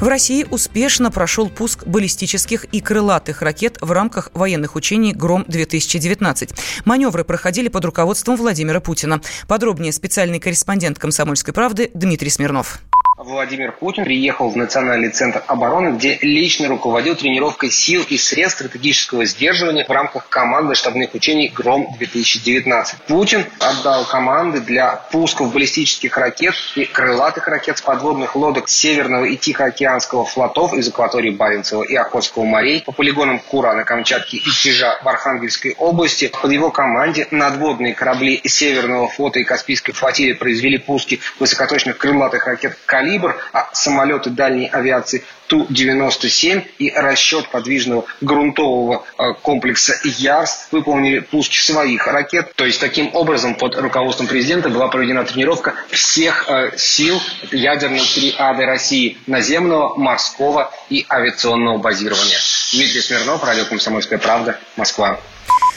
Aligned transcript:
В 0.00 0.08
России 0.08 0.46
успешно 0.50 1.10
прошел 1.10 1.48
пуск 1.48 1.86
баллистических 1.86 2.64
и 2.64 2.80
крылатых 2.82 3.40
ракет 3.40 3.78
в 3.80 3.92
рамках 3.92 4.30
военных 4.34 4.76
учений 4.76 5.14
«Гром-2019». 5.14 6.54
Маневры 6.84 7.24
проходили 7.24 7.68
под 7.68 7.86
руководством 7.86 8.36
Владимира 8.36 8.80
Путина. 8.80 9.22
Подробнее 9.48 9.92
специальный 9.92 10.38
корреспондент 10.38 10.98
«Комсомольской 10.98 11.54
правды» 11.54 11.90
Дмитрий 11.94 12.30
Смирнов. 12.30 12.80
Владимир 13.26 13.72
Путин 13.72 14.04
приехал 14.04 14.50
в 14.50 14.56
Национальный 14.56 15.10
центр 15.10 15.42
обороны, 15.48 15.96
где 15.96 16.16
лично 16.22 16.68
руководил 16.68 17.16
тренировкой 17.16 17.72
сил 17.72 18.04
и 18.08 18.16
средств 18.18 18.60
стратегического 18.60 19.24
сдерживания 19.24 19.84
в 19.84 19.90
рамках 19.90 20.28
команды 20.28 20.76
штабных 20.76 21.12
учений 21.12 21.48
«Гром-2019». 21.48 22.84
Путин 23.08 23.44
отдал 23.58 24.04
команды 24.04 24.60
для 24.60 24.94
пусков 25.10 25.52
баллистических 25.52 26.16
ракет 26.16 26.54
и 26.76 26.84
крылатых 26.84 27.48
ракет 27.48 27.78
с 27.78 27.82
подводных 27.82 28.36
лодок 28.36 28.68
Северного 28.68 29.24
и 29.24 29.36
Тихоокеанского 29.36 30.24
флотов 30.24 30.72
из 30.74 30.86
акватории 30.86 31.30
Баренцева 31.30 31.82
и 31.82 31.96
Охотского 31.96 32.44
морей 32.44 32.82
по 32.82 32.92
полигонам 32.92 33.40
Кура 33.40 33.72
на 33.74 33.82
Камчатке 33.82 34.36
и 34.36 34.50
Чижа 34.52 35.00
в 35.02 35.08
Архангельской 35.08 35.74
области. 35.78 36.30
Под 36.40 36.52
его 36.52 36.70
команде 36.70 37.26
надводные 37.32 37.92
корабли 37.92 38.40
Северного 38.44 39.08
флота 39.08 39.40
и 39.40 39.44
Каспийской 39.44 39.94
флотилии 39.94 40.34
произвели 40.34 40.78
пуски 40.78 41.18
высокоточных 41.40 41.98
крылатых 41.98 42.46
ракет 42.46 42.78
«Калибр» 42.86 43.15
«Калибр», 43.16 43.36
а 43.52 43.68
самолеты 43.72 44.30
дальней 44.30 44.68
авиации 44.68 45.24
Ту-97 45.46 46.64
и 46.78 46.90
расчет 46.90 47.48
подвижного 47.48 48.04
грунтового 48.20 49.04
э, 49.18 49.32
комплекса 49.42 49.94
«Ярс» 50.04 50.68
выполнили 50.72 51.20
пуски 51.20 51.58
своих 51.58 52.06
ракет. 52.06 52.52
То 52.56 52.64
есть 52.64 52.80
таким 52.80 53.14
образом 53.14 53.54
под 53.54 53.76
руководством 53.76 54.26
президента 54.26 54.68
была 54.68 54.88
проведена 54.88 55.24
тренировка 55.24 55.74
всех 55.90 56.46
э, 56.48 56.72
сил 56.76 57.20
ядерной 57.52 58.00
триады 58.00 58.66
России– 58.66 59.18
наземного, 59.26 59.96
морского 59.96 60.72
и 60.90 61.06
авиационного 61.08 61.78
базирования. 61.78 62.38
Дмитрий 62.72 63.00
Смирнов, 63.00 63.44
радио 63.44 63.64
«Комсомольская 63.66 64.18
правда», 64.18 64.58
Москва. 64.76 65.20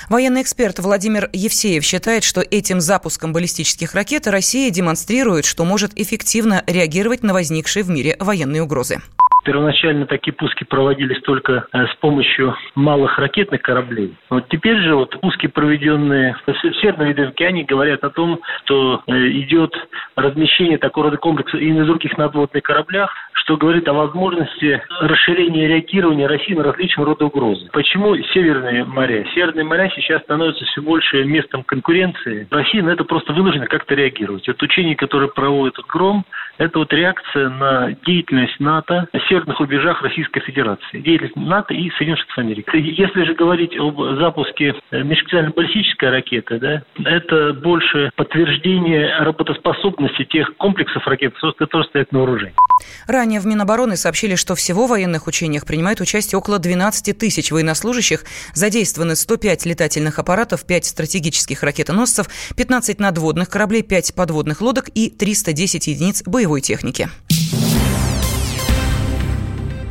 Военный 0.09 0.41
эксперт 0.41 0.79
Владимир 0.79 1.29
Евсеев 1.33 1.83
считает, 1.83 2.23
что 2.23 2.41
этим 2.41 2.79
запуском 2.79 3.31
баллистических 3.31 3.93
ракет 3.93 4.25
Россия 4.25 4.71
демонстрирует, 4.71 5.45
что 5.45 5.65
может 5.65 5.91
эффективно 5.95 6.63
реагировать 6.65 7.21
на 7.21 7.31
возникшие 7.31 7.83
в 7.83 7.89
мире 7.91 8.15
военные 8.19 8.63
угрозы. 8.63 8.97
Первоначально 9.45 10.05
такие 10.05 10.33
пуски 10.33 10.63
проводились 10.65 11.21
только 11.21 11.65
э, 11.71 11.85
с 11.87 11.95
помощью 12.01 12.55
малых 12.75 13.17
ракетных 13.17 13.61
кораблей. 13.61 14.15
Вот 14.29 14.47
теперь 14.49 14.77
же 14.81 14.95
вот 14.95 15.19
пуски, 15.21 15.47
проведенные 15.47 16.35
в 16.45 16.53
Северном 16.81 17.09
океане, 17.09 17.63
говорят 17.63 18.03
о 18.03 18.09
том, 18.09 18.39
что 18.65 19.01
э, 19.07 19.11
идет 19.13 19.73
размещение 20.15 20.77
такого 20.77 21.05
рода 21.05 21.17
комплекса 21.17 21.57
и 21.57 21.71
на 21.71 21.85
других 21.85 22.17
надводных 22.17 22.63
кораблях, 22.63 23.13
что 23.39 23.57
говорит 23.57 23.87
о 23.87 23.93
возможности 23.93 24.81
расширения 25.01 25.67
реагирования 25.67 26.27
России 26.27 26.53
на 26.53 26.63
различного 26.63 27.09
рода 27.09 27.25
угрозы. 27.25 27.69
Почему 27.71 28.15
Северные 28.33 28.83
моря? 28.85 29.25
Северные 29.33 29.65
моря 29.65 29.91
сейчас 29.95 30.21
становятся 30.23 30.65
все 30.65 30.81
больше 30.81 31.23
местом 31.23 31.63
конкуренции. 31.63 32.47
Россия 32.51 32.83
на 32.83 32.89
это 32.89 33.03
просто 33.03 33.33
вынуждена 33.33 33.67
как-то 33.67 33.95
реагировать. 33.95 34.47
Вот 34.47 34.61
учение, 34.61 34.95
которое 34.95 35.27
проводит 35.27 35.75
ГРОМ, 35.87 36.25
это 36.57 36.79
вот 36.79 36.91
реакция 36.93 37.49
на 37.49 37.91
деятельность 38.05 38.59
НАТО 38.59 39.07
на 39.13 39.19
северных 39.21 39.59
рубежах 39.59 40.01
Российской 40.01 40.41
Федерации. 40.41 40.99
Деятельность 40.99 41.35
НАТО 41.35 41.73
и 41.73 41.89
Соединенных 41.91 42.19
Штатов 42.23 42.37
Америки. 42.39 42.69
Если 42.73 43.23
же 43.23 43.33
говорить 43.33 43.77
об 43.77 43.99
запуске 44.19 44.75
э, 44.91 45.03
межконтинентальной-баллистической 45.03 46.09
ракеты, 46.09 46.59
да, 46.59 46.83
это 47.05 47.53
больше 47.53 48.11
подтверждение 48.15 49.15
работоспособности 49.19 50.25
тех 50.25 50.55
комплексов 50.57 51.07
ракет, 51.07 51.33
которые 51.57 51.87
стоят 51.87 52.11
на 52.11 52.19
вооружении. 52.19 52.55
Ранее 53.07 53.28
в 53.37 53.45
Минобороны 53.45 53.97
сообщили, 53.97 54.35
что 54.35 54.55
всего 54.55 54.87
в 54.87 54.89
военных 54.89 55.27
учениях 55.27 55.65
принимает 55.65 56.01
участие 56.01 56.39
около 56.39 56.57
12 56.57 57.17
тысяч 57.17 57.51
военнослужащих. 57.51 58.25
Задействованы 58.53 59.15
105 59.15 59.65
летательных 59.65 60.17
аппаратов, 60.17 60.63
5 60.63 60.85
стратегических 60.85 61.61
ракетоносцев, 61.61 62.29
15 62.55 62.99
надводных 62.99 63.49
кораблей, 63.49 63.83
5 63.83 64.15
подводных 64.15 64.61
лодок 64.61 64.89
и 64.95 65.09
310 65.09 65.87
единиц 65.87 66.23
боевой 66.25 66.61
техники. 66.61 67.09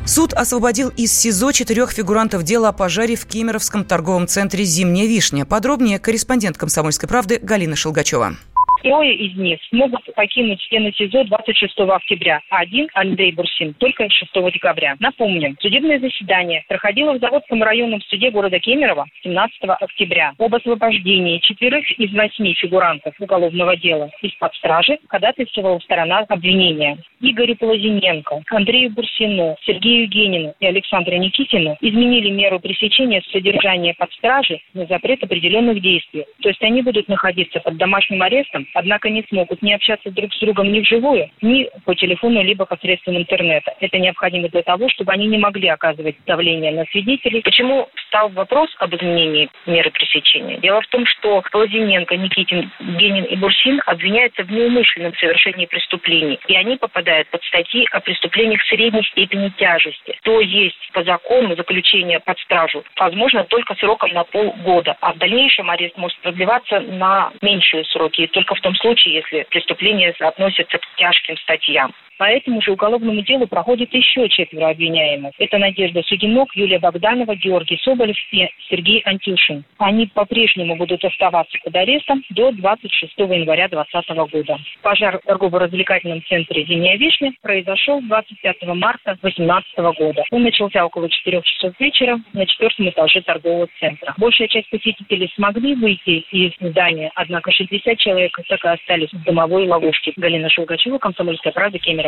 Суд 0.09 0.33
освободил 0.33 0.89
из 0.89 1.13
СИЗО 1.13 1.53
четырех 1.53 1.93
фигурантов 1.93 2.43
дела 2.43 2.71
о 2.71 2.73
пожаре 2.73 3.15
в 3.15 3.27
Кемеровском 3.27 3.85
торговом 3.85 4.27
центре 4.27 4.65
«Зимняя 4.65 5.07
вишня». 5.07 5.45
Подробнее 5.45 5.99
корреспондент 5.99 6.57
«Комсомольской 6.57 7.07
правды» 7.07 7.39
Галина 7.43 7.77
Шелгачева. 7.77 8.37
Трое 8.83 9.15
из 9.15 9.37
них 9.37 9.59
смогут 9.71 10.03
покинуть 10.15 10.63
стены 10.63 10.93
СИЗО 10.97 11.25
26 11.25 11.79
октября, 11.81 12.41
а 12.51 12.59
один, 12.59 12.89
Андрей 12.95 13.33
Бурсин, 13.33 13.75
только 13.75 14.09
6 14.09 14.31
декабря. 14.53 14.97
Напомним, 15.01 15.57
судебное 15.61 15.99
заседание 15.99 16.65
проходило 16.69 17.13
в 17.15 17.19
Заводском 17.19 17.63
районном 17.63 18.01
суде 18.03 18.31
города 18.31 18.59
Кемерово 18.61 19.07
17 19.25 19.63
октября. 19.63 20.33
Об 20.39 20.55
освобождении 20.55 21.39
четверых 21.39 21.91
из 21.99 22.13
восьми 22.15 22.55
фигурантов 22.55 23.15
уголовного 23.19 23.77
дела 23.77 24.11
из-под 24.23 24.55
стражи 24.55 24.99
ходатайствовала 25.09 25.79
сторона 25.81 26.21
обвинения. 26.29 26.99
Игорю 27.21 27.57
Полозиненко, 27.57 28.43
Андрею 28.51 28.91
Бурсину, 28.91 29.57
Сергею 29.63 30.09
Генину 30.09 30.55
и 30.61 30.67
Александру 30.67 31.17
Никитину 31.17 31.77
изменили 31.81 32.31
меру 32.31 32.61
пресечения 32.61 33.23
содержания 33.33 33.95
под 33.95 34.13
стражей 34.13 34.63
на 34.73 34.87
запрет 34.87 35.23
определенных 35.25 35.83
действий. 35.83 36.25
То 36.43 36.49
есть 36.49 36.63
они 36.63 36.83
будут 36.83 37.09
находиться 37.09 37.59
под 37.59 37.77
домашним 37.77 38.23
арестом 38.23 38.68
однако 38.75 39.11
не 39.11 39.23
смогут 39.29 39.63
не 39.63 39.75
общаться 39.75 40.11
друг 40.11 40.33
с 40.33 40.41
другом 40.41 40.73
ни 40.73 40.81
вживую, 40.81 41.31
ни 41.43 41.69
по 41.85 41.95
телефону, 41.95 42.43
либо 42.43 42.65
посредством 42.65 43.17
интернета. 43.17 43.75
Это 43.81 43.99
необходимо 43.99 44.49
для 44.49 44.63
того, 44.63 44.89
чтобы 44.89 45.13
они 45.13 45.27
не 45.27 45.39
могли 45.39 45.69
оказывать 45.69 46.17
давление 46.27 46.73
на 46.73 46.85
свидетелей. 46.87 47.43
Почему 47.43 47.89
стал 48.09 48.29
вопрос 48.31 48.69
об 48.79 48.95
изменении 48.95 49.49
меры 49.67 49.91
пресечения? 49.91 50.59
Дело 50.59 50.81
в 50.81 50.87
том, 50.89 51.07
что 51.07 51.43
Полозиненко, 51.53 52.17
Никитин, 52.17 52.71
Генин 52.81 53.25
и 53.25 53.37
Бурсин 53.37 53.81
обвиняются 53.87 54.43
в 54.43 54.51
неумышленном 54.51 55.15
совершении 55.17 55.67
преступлений, 55.67 56.39
и 56.49 56.57
они 56.57 56.77
попадают 56.77 57.29
под 57.29 57.43
статьи 57.45 57.87
о 57.93 58.01
преступлениях 58.01 58.63
средней 58.65 59.05
степени 59.05 59.51
тяжести. 59.51 60.19
То 60.23 60.41
есть 60.41 60.91
по 60.93 61.05
закону 61.05 61.55
заключение 61.55 62.21
под 62.21 62.39
стражу 62.41 62.85
возможно 62.97 63.45
только 63.45 63.75
сроком 63.77 64.11
на 64.13 64.25
полгода, 64.25 64.97
а 65.01 65.13
в 65.13 65.19
дальнейшем 65.19 65.71
арест 65.71 65.97
может 65.97 66.19
продлеваться 66.21 66.81
на 66.81 67.33
меньшие 67.43 67.85
сроки, 67.85 68.23
и 68.23 68.27
только 68.27 68.55
в 68.55 68.61
том 68.61 68.75
случае, 68.77 69.15
если 69.15 69.47
преступление 69.51 70.15
относится 70.19 70.79
к 70.79 70.87
тяжким 70.97 71.37
статьям. 71.39 71.93
По 72.19 72.25
этому 72.25 72.61
же 72.61 72.73
уголовному 72.73 73.23
делу 73.23 73.47
проходит 73.47 73.95
еще 73.95 74.29
четверо 74.29 74.71
обвиняемых. 74.71 75.33
Это 75.39 75.57
Надежда 75.59 76.03
Сугинок, 76.03 76.49
Юлия 76.57 76.81
Богданова, 76.81 77.37
Георгий 77.37 77.79
Соболев 77.85 78.17
и 78.33 78.49
Сергей 78.69 79.01
Антюшин. 79.05 79.65
Они 79.79 80.07
по-прежнему 80.07 80.75
будут 80.75 81.05
оставаться 81.05 81.57
под 81.63 81.77
арестом 81.77 82.25
до 82.31 82.51
26 82.51 83.15
января 83.19 83.69
2020 83.69 84.33
года. 84.33 84.59
Пожар 84.83 85.21
в 85.21 85.27
торгово-развлекательном 85.27 86.25
центре 86.25 86.65
«Зимняя 86.65 86.97
вишня» 86.97 87.33
произошел 87.41 88.01
25 88.03 88.63
марта 88.75 89.17
2018 89.23 89.79
года. 89.97 90.25
Он 90.33 90.43
начался 90.43 90.85
около 90.85 91.09
4 91.09 91.41
часов 91.43 91.79
вечера 91.79 92.19
на 92.33 92.47
четвертом 92.47 92.89
этаже 92.89 93.23
торгового 93.23 93.69
центра. 93.79 94.15
Большая 94.19 94.49
часть 94.49 94.69
посетителей 94.71 95.31
смогли 95.37 95.77
выйти 95.77 96.25
из 96.33 96.53
здания, 96.59 97.13
однако 97.15 97.53
60 97.53 97.97
человек 97.99 98.37
так 98.49 98.65
и 98.65 98.69
остались 98.69 99.13
в 99.13 99.23
домовой 99.23 99.69
ловушке. 99.69 100.13
Галина 100.17 100.49
Шелгачева, 100.49 100.99
Комсомольская 100.99 101.53
правда, 101.53 101.79
Кемерово. 101.79 102.08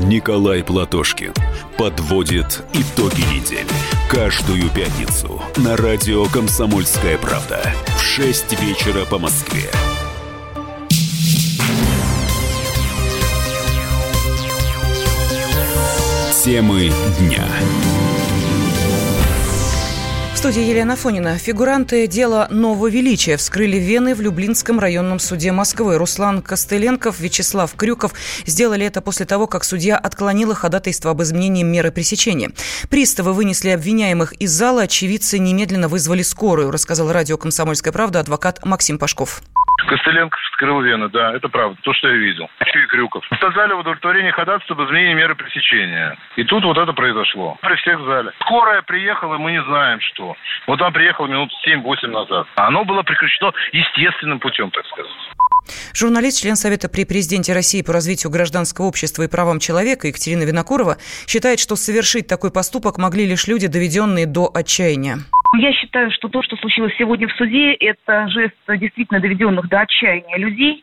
Николай 0.00 0.64
Платошкин 0.64 1.32
подводит 1.78 2.64
итоги 2.72 3.22
недели. 3.32 3.66
Каждую 4.10 4.68
пятницу 4.70 5.40
на 5.56 5.76
радио 5.76 6.24
«Комсомольская 6.26 7.16
правда» 7.16 7.72
в 7.96 8.02
6 8.02 8.60
вечера 8.60 9.04
по 9.04 9.18
Москве. 9.18 9.70
Темы 16.42 16.90
дня 17.20 17.46
студии 20.44 20.68
Елена 20.68 20.94
Фонина. 20.94 21.38
Фигуранты 21.38 22.06
дела 22.06 22.48
нового 22.50 22.90
величия 22.90 23.38
вскрыли 23.38 23.78
вены 23.78 24.14
в 24.14 24.20
Люблинском 24.20 24.78
районном 24.78 25.18
суде 25.18 25.52
Москвы. 25.52 25.96
Руслан 25.96 26.42
Костыленков, 26.42 27.18
Вячеслав 27.18 27.74
Крюков 27.74 28.12
сделали 28.44 28.84
это 28.84 29.00
после 29.00 29.24
того, 29.24 29.46
как 29.46 29.64
судья 29.64 29.96
отклонила 29.96 30.54
ходатайство 30.54 31.12
об 31.12 31.22
изменении 31.22 31.62
меры 31.62 31.90
пресечения. 31.90 32.50
Приставы 32.90 33.32
вынесли 33.32 33.70
обвиняемых 33.70 34.34
из 34.34 34.50
зала, 34.50 34.82
очевидцы 34.82 35.38
немедленно 35.38 35.88
вызвали 35.88 36.20
скорую, 36.20 36.70
рассказал 36.70 37.10
радио 37.10 37.38
«Комсомольская 37.38 37.94
правда» 37.94 38.20
адвокат 38.20 38.62
Максим 38.66 38.98
Пашков. 38.98 39.42
Костыленко 39.86 40.36
вскрыл 40.50 40.80
вены, 40.80 41.08
да, 41.08 41.34
это 41.34 41.48
правда, 41.48 41.78
то, 41.82 41.92
что 41.94 42.08
я 42.08 42.16
видел. 42.16 42.48
И 42.60 42.86
Крюков. 42.86 43.24
Сказали 43.36 43.72
в 43.72 43.80
удовлетворении 43.80 44.30
ходатайства 44.30 44.76
об 44.76 44.82
изменении 44.86 45.14
меры 45.14 45.34
пресечения. 45.34 46.16
И 46.36 46.44
тут 46.44 46.64
вот 46.64 46.78
это 46.78 46.92
произошло. 46.92 47.58
При 47.60 47.74
всех 47.76 48.00
в 48.00 48.04
зале. 48.04 48.32
Скорая 48.40 48.82
приехала, 48.82 49.36
мы 49.38 49.52
не 49.52 49.62
знаем, 49.64 50.00
что. 50.00 50.36
Вот 50.66 50.80
она 50.80 50.90
приехала 50.90 51.26
минут 51.26 51.50
7-8 51.66 52.06
назад. 52.08 52.46
Оно 52.56 52.84
было 52.84 53.02
прекращено 53.02 53.52
естественным 53.72 54.38
путем, 54.38 54.70
так 54.70 54.86
сказать. 54.86 55.10
Журналист, 55.94 56.42
член 56.42 56.56
Совета 56.56 56.88
при 56.88 57.04
президенте 57.04 57.52
России 57.52 57.82
по 57.82 57.92
развитию 57.92 58.30
гражданского 58.30 58.86
общества 58.86 59.22
и 59.22 59.28
правам 59.28 59.58
человека 59.60 60.08
Екатерина 60.08 60.42
Винокурова 60.42 60.98
считает, 61.26 61.58
что 61.58 61.76
совершить 61.76 62.26
такой 62.26 62.50
поступок 62.50 62.98
могли 62.98 63.26
лишь 63.26 63.46
люди, 63.46 63.66
доведенные 63.66 64.26
до 64.26 64.50
отчаяния. 64.52 65.18
Я 65.56 65.72
считаю, 65.72 66.10
что 66.10 66.28
то, 66.28 66.42
что 66.42 66.56
случилось 66.56 66.94
сегодня 66.98 67.28
в 67.28 67.32
суде, 67.32 67.74
это 67.74 68.28
жест 68.28 68.54
действительно 68.68 69.20
доведенных 69.20 69.68
до 69.68 69.80
отчаяния 69.80 70.36
людей, 70.36 70.82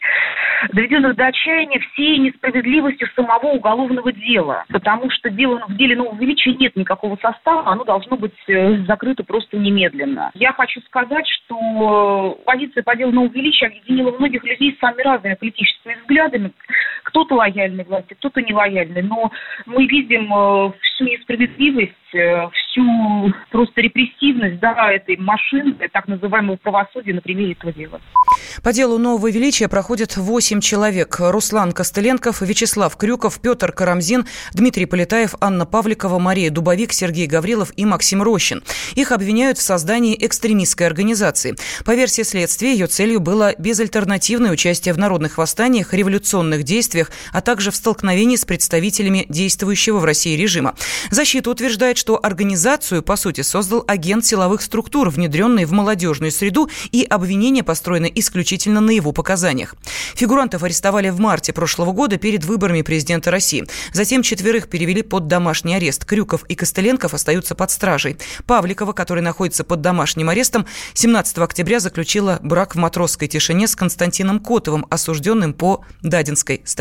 доведенных 0.71 1.15
до 1.15 1.27
отчаяния 1.27 1.79
всей 1.79 2.17
несправедливостью 2.17 3.07
самого 3.15 3.47
уголовного 3.47 4.11
дела. 4.11 4.65
Потому 4.69 5.09
что 5.09 5.29
дело 5.29 5.63
в 5.67 5.75
деле 5.75 5.95
нового 5.95 6.19
величия 6.19 6.53
нет 6.53 6.75
никакого 6.75 7.17
состава, 7.17 7.69
оно 7.71 7.83
должно 7.83 8.15
быть 8.15 8.33
э, 8.47 8.77
закрыто 8.85 9.23
просто 9.23 9.57
немедленно. 9.57 10.31
Я 10.35 10.53
хочу 10.53 10.81
сказать, 10.81 11.27
что 11.27 12.39
позиция 12.45 12.83
по 12.83 12.95
делу 12.95 13.11
нового 13.11 13.33
величия 13.33 13.67
объединила 13.67 14.11
многих 14.11 14.43
людей 14.43 14.75
с 14.75 14.79
самыми 14.79 15.01
разными 15.01 15.35
политическими 15.35 15.95
взглядами. 16.01 16.51
Кто-то 17.03 17.35
лояльный 17.35 17.83
власти, 17.83 18.13
кто-то 18.13 18.41
не 18.41 18.53
лояльный. 18.53 19.01
Но 19.03 19.31
мы 19.65 19.85
видим 19.85 20.33
э, 20.33 20.71
всю 20.81 21.05
несправедливость, 21.05 21.93
э, 22.13 22.49
всю 22.53 23.33
просто 23.51 23.81
репрессивность 23.81 24.59
да, 24.59 24.91
этой 24.91 25.17
машины, 25.17 25.75
так 25.91 26.07
называемого 26.07 26.57
правосудия 26.57 27.13
на 27.13 27.21
примере 27.21 27.53
этого 27.53 27.73
дела. 27.73 27.99
По 28.63 28.73
делу 28.73 28.97
нового 28.97 29.31
величия 29.31 29.67
проходят 29.67 30.17
8 30.17 30.61
человек. 30.61 31.17
Руслан 31.19 31.71
Костыленков, 31.71 32.41
Вячеслав 32.41 32.95
Крюков, 32.95 33.41
Петр 33.41 33.71
Карамзин, 33.71 34.25
Дмитрий 34.53 34.85
Полетаев, 34.85 35.35
Анна 35.41 35.65
Павликова, 35.65 36.19
Мария 36.19 36.51
Дубовик, 36.51 36.93
Сергей 36.93 37.27
Гаврилов 37.27 37.71
и 37.75 37.85
Максим 37.85 38.21
Рощин. 38.21 38.63
Их 38.95 39.11
обвиняют 39.11 39.57
в 39.57 39.61
создании 39.61 40.17
экстремистской 40.19 40.87
организации. 40.87 41.55
По 41.85 41.95
версии 41.95 42.23
следствия, 42.23 42.73
ее 42.73 42.87
целью 42.87 43.19
было 43.19 43.53
безальтернативное 43.57 44.51
участие 44.51 44.93
в 44.93 44.97
народных 44.97 45.37
восстаниях, 45.37 45.93
революционных 45.93 46.63
действиях, 46.63 46.90
а 47.31 47.41
также 47.41 47.71
в 47.71 47.75
столкновении 47.75 48.35
с 48.35 48.45
представителями 48.45 49.25
действующего 49.29 49.99
в 49.99 50.05
России 50.05 50.35
режима. 50.35 50.75
Защита 51.09 51.49
утверждает, 51.49 51.97
что 51.97 52.19
организацию, 52.21 53.03
по 53.03 53.15
сути, 53.15 53.41
создал 53.41 53.83
агент 53.87 54.25
силовых 54.25 54.61
структур, 54.61 55.09
внедренный 55.09 55.65
в 55.65 55.71
молодежную 55.71 56.31
среду, 56.31 56.69
и 56.91 57.03
обвинения 57.03 57.63
построены 57.63 58.11
исключительно 58.13 58.81
на 58.81 58.91
его 58.91 59.11
показаниях. 59.11 59.75
Фигурантов 60.15 60.63
арестовали 60.63 61.09
в 61.09 61.19
марте 61.19 61.53
прошлого 61.53 61.91
года 61.91 62.17
перед 62.17 62.43
выборами 62.45 62.81
президента 62.81 63.31
России. 63.31 63.65
Затем 63.93 64.23
четверых 64.23 64.67
перевели 64.67 65.01
под 65.01 65.27
домашний 65.27 65.75
арест. 65.75 66.05
Крюков 66.05 66.43
и 66.45 66.55
Костыленков 66.55 67.13
остаются 67.13 67.55
под 67.55 67.71
стражей. 67.71 68.17
Павликова, 68.45 68.93
который 68.93 69.23
находится 69.23 69.63
под 69.63 69.81
домашним 69.81 70.29
арестом, 70.29 70.65
17 70.93 71.37
октября 71.39 71.79
заключила 71.79 72.39
брак 72.41 72.75
в 72.75 72.77
матросской 72.77 73.27
тишине 73.27 73.67
с 73.67 73.75
Константином 73.75 74.39
Котовым, 74.39 74.85
осужденным 74.89 75.53
по 75.53 75.85
Дадинской 76.01 76.61
статье. 76.65 76.80